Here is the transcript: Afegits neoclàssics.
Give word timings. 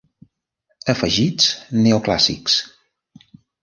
Afegits 0.93 1.51
neoclàssics. 1.83 2.61